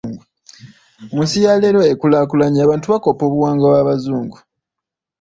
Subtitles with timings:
[1.13, 4.37] Mu nsi ya leero ekulaakulanye, abantu bakoppa obuwangwa bw'abazungu.